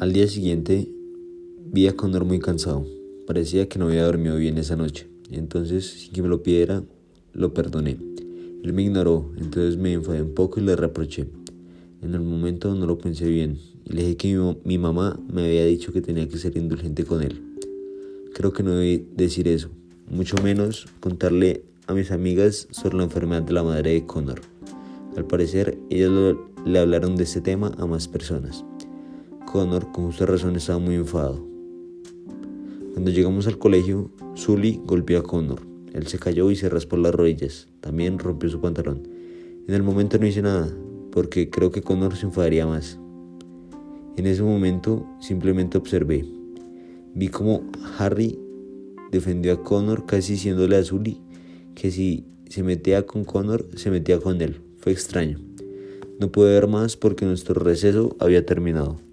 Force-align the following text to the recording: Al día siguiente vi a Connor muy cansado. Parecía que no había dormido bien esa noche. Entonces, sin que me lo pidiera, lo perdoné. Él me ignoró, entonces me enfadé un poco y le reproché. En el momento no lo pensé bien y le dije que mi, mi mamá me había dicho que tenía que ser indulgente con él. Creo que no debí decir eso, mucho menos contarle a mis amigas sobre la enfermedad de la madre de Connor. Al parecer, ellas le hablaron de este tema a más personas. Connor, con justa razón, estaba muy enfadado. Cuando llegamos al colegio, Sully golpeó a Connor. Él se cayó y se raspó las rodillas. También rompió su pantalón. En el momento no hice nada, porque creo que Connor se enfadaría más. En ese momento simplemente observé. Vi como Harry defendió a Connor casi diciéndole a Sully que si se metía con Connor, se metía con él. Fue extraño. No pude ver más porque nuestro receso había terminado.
Al 0.00 0.14
día 0.14 0.26
siguiente 0.28 0.88
vi 1.66 1.86
a 1.86 1.94
Connor 1.94 2.24
muy 2.24 2.38
cansado. 2.38 2.86
Parecía 3.26 3.68
que 3.68 3.78
no 3.78 3.88
había 3.88 4.06
dormido 4.06 4.36
bien 4.36 4.56
esa 4.56 4.74
noche. 4.74 5.06
Entonces, 5.30 5.84
sin 5.84 6.14
que 6.14 6.22
me 6.22 6.28
lo 6.28 6.42
pidiera, 6.42 6.82
lo 7.34 7.52
perdoné. 7.52 7.98
Él 8.64 8.72
me 8.72 8.82
ignoró, 8.82 9.30
entonces 9.36 9.76
me 9.76 9.92
enfadé 9.92 10.22
un 10.22 10.32
poco 10.32 10.58
y 10.58 10.62
le 10.62 10.74
reproché. 10.74 11.26
En 12.00 12.14
el 12.14 12.22
momento 12.22 12.74
no 12.74 12.86
lo 12.86 12.96
pensé 12.96 13.28
bien 13.28 13.58
y 13.84 13.92
le 13.92 14.00
dije 14.00 14.16
que 14.16 14.34
mi, 14.34 14.56
mi 14.64 14.78
mamá 14.78 15.20
me 15.30 15.44
había 15.44 15.66
dicho 15.66 15.92
que 15.92 16.00
tenía 16.00 16.26
que 16.26 16.38
ser 16.38 16.56
indulgente 16.56 17.04
con 17.04 17.22
él. 17.22 17.38
Creo 18.32 18.54
que 18.54 18.62
no 18.62 18.70
debí 18.70 19.06
decir 19.14 19.48
eso, 19.48 19.68
mucho 20.08 20.36
menos 20.42 20.86
contarle 21.00 21.62
a 21.86 21.92
mis 21.92 22.10
amigas 22.10 22.68
sobre 22.70 22.96
la 22.96 23.04
enfermedad 23.04 23.42
de 23.42 23.52
la 23.52 23.64
madre 23.64 23.92
de 23.92 24.06
Connor. 24.06 24.40
Al 25.14 25.26
parecer, 25.26 25.76
ellas 25.90 26.10
le 26.64 26.78
hablaron 26.78 27.16
de 27.16 27.24
este 27.24 27.42
tema 27.42 27.74
a 27.76 27.84
más 27.84 28.08
personas. 28.08 28.64
Connor, 29.50 29.90
con 29.90 30.04
justa 30.04 30.26
razón, 30.26 30.54
estaba 30.54 30.78
muy 30.78 30.94
enfadado. 30.94 31.44
Cuando 32.92 33.10
llegamos 33.10 33.48
al 33.48 33.58
colegio, 33.58 34.08
Sully 34.34 34.80
golpeó 34.84 35.18
a 35.18 35.22
Connor. 35.24 35.58
Él 35.92 36.06
se 36.06 36.20
cayó 36.20 36.52
y 36.52 36.56
se 36.56 36.68
raspó 36.68 36.96
las 36.96 37.12
rodillas. 37.12 37.66
También 37.80 38.20
rompió 38.20 38.48
su 38.48 38.60
pantalón. 38.60 39.08
En 39.66 39.74
el 39.74 39.82
momento 39.82 40.18
no 40.18 40.26
hice 40.28 40.40
nada, 40.40 40.72
porque 41.10 41.50
creo 41.50 41.72
que 41.72 41.82
Connor 41.82 42.14
se 42.14 42.26
enfadaría 42.26 42.64
más. 42.64 43.00
En 44.16 44.28
ese 44.28 44.44
momento 44.44 45.04
simplemente 45.18 45.78
observé. 45.78 46.24
Vi 47.16 47.26
como 47.26 47.64
Harry 47.98 48.38
defendió 49.10 49.54
a 49.54 49.62
Connor 49.64 50.06
casi 50.06 50.34
diciéndole 50.34 50.76
a 50.76 50.84
Sully 50.84 51.20
que 51.74 51.90
si 51.90 52.24
se 52.48 52.62
metía 52.62 53.04
con 53.04 53.24
Connor, 53.24 53.66
se 53.74 53.90
metía 53.90 54.20
con 54.20 54.40
él. 54.42 54.60
Fue 54.76 54.92
extraño. 54.92 55.40
No 56.20 56.30
pude 56.30 56.52
ver 56.52 56.68
más 56.68 56.96
porque 56.96 57.26
nuestro 57.26 57.60
receso 57.60 58.14
había 58.20 58.46
terminado. 58.46 59.09